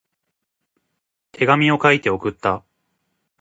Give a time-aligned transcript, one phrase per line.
[1.31, 2.63] 手紙を書いて送った。